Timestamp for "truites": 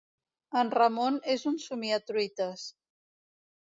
2.09-2.69